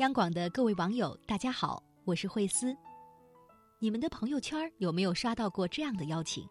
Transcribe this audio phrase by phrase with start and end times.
[0.00, 2.74] 央广的各位网友，大家好，我是慧思。
[3.78, 6.48] 你们的朋友圈有没有刷到过这样的邀请？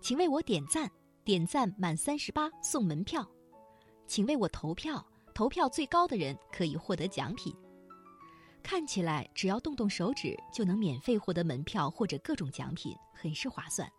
[0.00, 0.88] 请为我点赞，
[1.24, 3.28] 点赞满三十八送门票。
[4.06, 5.04] 请为我投票，
[5.34, 7.52] 投票最高的人可以获得奖品。
[8.62, 13.90] 看起来只要动动手指就能免费获得门票或者各种奖品，很是划算。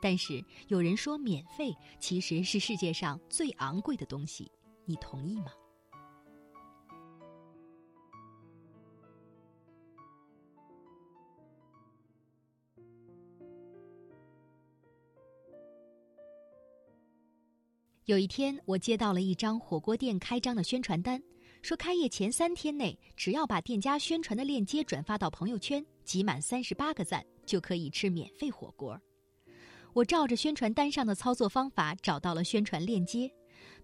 [0.00, 4.50] 但是有人说免费其实是世界上最昂贵的东西，
[4.86, 5.52] 你同意吗？
[18.10, 21.22] 有一天，我接到了一张火锅店开张的宣传单，
[21.62, 29.00] 说开业前三天内，只要把店家宣传的链接转发到朋友圈，集满三十八个赞，就可以吃免费火锅。
[29.92, 33.32] 我照着宣传单上的操作方法找到了宣传链接，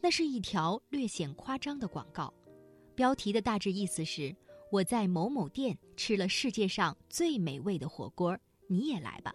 [0.01, 2.34] 那是一条略显夸张的广告，
[2.97, 4.34] 标题的大致意思是：
[4.73, 9.33] 我在某某店吃了世界上最美味的火锅，你也来吧。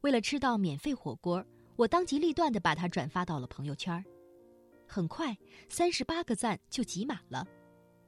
[0.00, 1.46] 为了吃到免费火锅。
[1.82, 4.04] 我当机立断地把它转发到了朋友圈
[4.86, 5.36] 很快
[5.68, 7.44] 三十八个赞就集满了。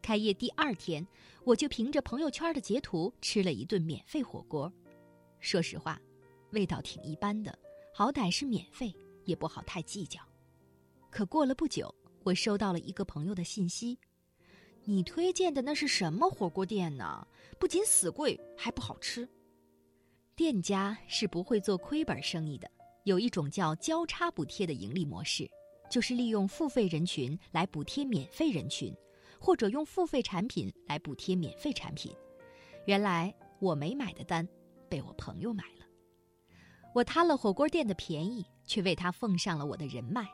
[0.00, 1.04] 开业第二天，
[1.42, 4.72] 我就凭着朋友圈的截图吃了一顿免费火锅。
[5.40, 6.00] 说实话，
[6.50, 7.58] 味道挺一般的，
[7.92, 8.94] 好歹是免费，
[9.24, 10.20] 也不好太计较。
[11.10, 13.98] 可过了不久，我收到了一个朋友的信息
[14.84, 17.26] ：“你推荐的那是什么火锅店呢？
[17.58, 19.28] 不仅死贵，还不好吃。”
[20.36, 22.70] 店家是不会做亏本生意的。
[23.04, 25.48] 有一种叫交叉补贴的盈利模式，
[25.90, 28.94] 就是利用付费人群来补贴免费人群，
[29.38, 32.10] 或者用付费产品来补贴免费产品。
[32.86, 34.46] 原来我没买的单，
[34.88, 35.86] 被我朋友买了。
[36.94, 40.26] 我贪了火锅店的便宜，却为他奉上了我的人脉。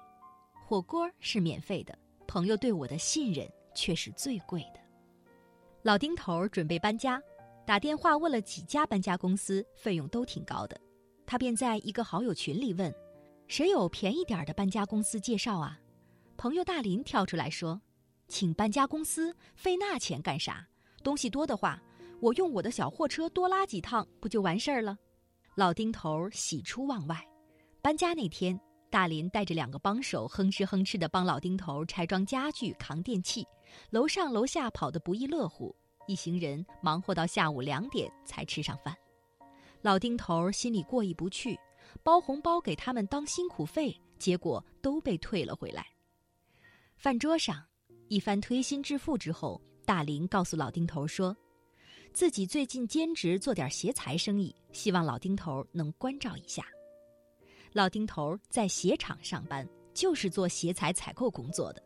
[0.65, 1.99] 火锅是免费的，
[2.29, 4.81] 朋友对我的信任却是最贵的。
[5.83, 7.21] 老丁头准备搬家，
[7.67, 10.81] 打电话问了几家搬家公司，费用都挺高的。
[11.31, 12.93] 他便在一个好友群里问
[13.47, 15.79] ：“谁有便宜点的搬家公司介绍啊？”
[16.37, 17.81] 朋友大林跳出来说
[18.27, 20.67] ：“请搬家公司费那钱干啥？
[21.05, 21.81] 东西多的话，
[22.21, 24.99] 我用我的小货车多拉几趟不就完事儿了？”
[25.55, 27.25] 老丁头喜出望外。
[27.81, 28.61] 搬家那天，
[28.91, 33.47] 大林带着两个帮手哼哧哼哧的帮老丁头拆装家具、扛电器，
[33.91, 35.73] 楼上楼下跑得不亦乐乎。
[36.09, 38.93] 一行人忙活到下午两点才吃上饭。
[39.83, 41.59] 老丁头心里过意不去，
[42.03, 45.87] 包红包给他们当辛苦费，结果都被退了回来。
[46.97, 47.65] 饭桌上，
[48.09, 51.35] 一番推心置腹之后，大林告诉老丁头说，
[52.13, 56.63] 自己最近兼职做点鞋材生意，希望老丁头能关照一下。
[57.73, 61.83] 老丁头在鞋厂上班，就是做鞋材采购工作的，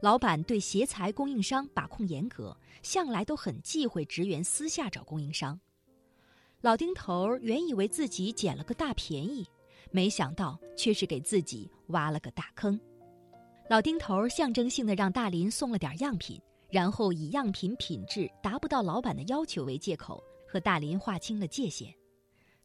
[0.00, 5.60] 老板对鞋材供应商把控严格，向来都很忌讳职员私下找供应商。
[6.66, 9.46] 老丁头原以为自己捡了个大便宜，
[9.92, 12.76] 没想到却是给自己挖了个大坑。
[13.70, 21.94] 老丁头象征性的让大林送了点样品，然后以样品品质达不到老板的要求为借口，和大林划清了界限。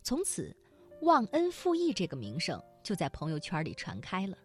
[0.02, 0.52] 从此，
[1.04, 4.36] 忘恩负义这个名声就在朋友圈里传开了。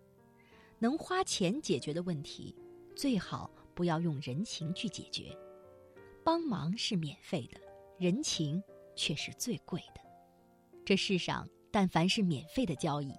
[0.78, 2.55] 能花钱解决的问题，
[2.94, 5.34] 最好不要用人情去解决。
[6.23, 7.59] 帮忙是免费的，
[7.99, 8.62] 人情。
[8.97, 10.01] 却是最贵的。
[10.84, 13.12] 这世上，但凡是免费的交易，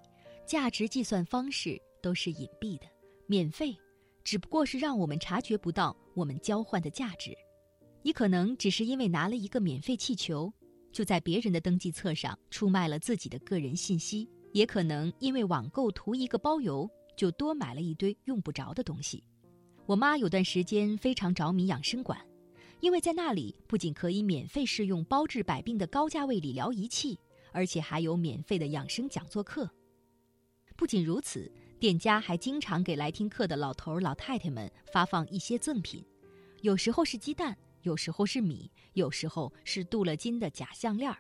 [0.45, 2.85] 价值计算方式都是隐蔽的。
[3.25, 3.77] 免费，
[4.23, 7.35] 只不过是让我们察觉不到我们交换的价值。
[8.01, 10.51] 你可能只是因为拿了一个免费气球，
[10.93, 19.21] 就在别人的登记册上出卖了自己的个人信息；也可能因为网购图一个包邮，就多买了一堆用不着的东西。
[19.85, 22.17] 我妈有段时间非常着迷养生馆。
[22.79, 27.19] 因为在那里不仅可以免费试用包治百病的高价位理疗仪器，
[27.51, 29.69] 而且还有免费的养生讲座课。
[30.75, 36.05] 不仅如此，店家还经常给来听课的老头老太太们发放一些赠品，
[36.61, 41.17] 有时候是鸡蛋，有时候是米，有时候是镀了金的假项链儿。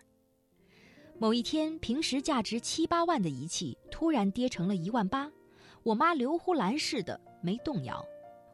[1.17, 5.31] 某一天，平时价值七八万的仪器突然跌成了一万八，
[5.81, 8.05] 我妈刘胡兰似的没动摇。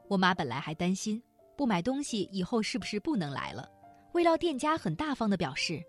[0.07, 1.21] 我妈本来还担心。
[1.55, 3.69] 不买东西以后是不是不能来了？
[4.13, 5.81] 未料店家很大方的表示：“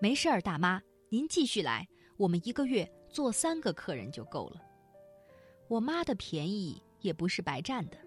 [0.00, 1.86] 没事儿，大妈，您继续来，
[2.16, 4.62] 我们一个月做三个客人就够了。”
[5.68, 7.98] 我妈的便宜也不是白占的，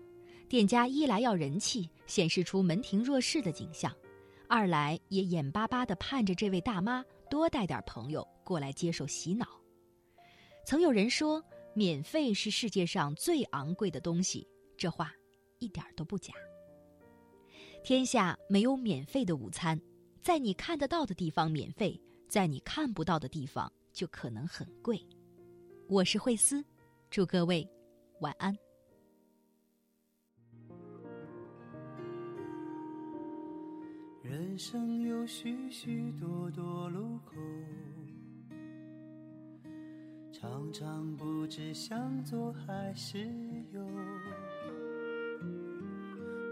[0.50, 3.92] 店家一来要人气，显示出门庭若市的景象；
[4.50, 9.48] 二来也眼巴巴的盼着这位大妈多带点朋友过来接受洗脑。
[10.66, 11.44] 曾有人说
[11.74, 15.14] ：“免费是世界上最昂贵的东西”，这话
[15.60, 16.34] 一点都不假。
[17.84, 19.80] 天下没有免费的午餐，
[20.22, 25.04] 在你看得到的地方免费，在你看不到的地方就可能很贵。
[25.88, 26.64] 我是慧思，
[27.10, 27.68] 祝各位
[28.20, 28.56] 晚安。
[34.22, 37.34] 人生有许许多多路口，
[40.32, 43.26] 常常不知向左还是
[43.74, 43.84] 右。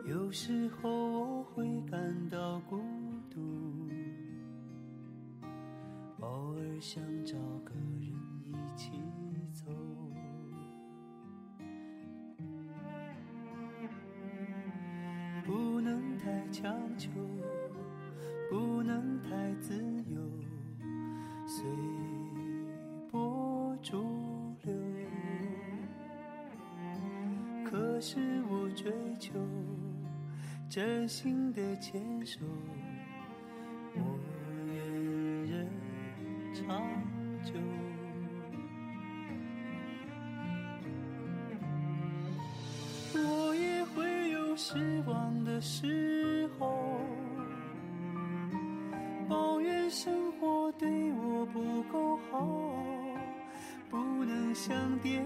[0.10, 2.82] 有时候我会感到孤
[3.30, 3.40] 独，
[6.20, 8.12] 偶尔想找个人
[8.44, 8.90] 一起
[9.54, 9.66] 走。
[15.46, 17.12] 不能太强求，
[18.50, 19.76] 不能太自
[20.08, 20.20] 由，
[21.46, 21.64] 随
[23.12, 24.04] 波逐
[24.64, 24.74] 流。
[27.64, 29.34] 可是我追求。
[30.70, 32.42] 真心的牵手，
[33.96, 34.20] 我
[34.68, 34.76] 愿
[35.48, 35.68] 人
[36.54, 36.86] 长
[37.44, 37.54] 久。
[43.16, 47.02] 我也会有失望的时候，
[49.28, 52.48] 抱怨生活对我不够好，
[53.90, 55.26] 不能像电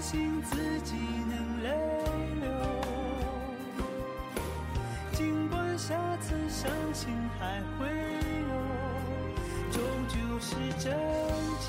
[0.00, 0.96] 我庆幸自己
[1.28, 1.68] 能泪
[2.40, 2.48] 流，
[5.12, 6.32] 尽管下次。
[6.48, 7.86] 伤心还会
[8.48, 8.52] 有，
[9.70, 10.90] 终究是真
[11.60, 11.68] 切，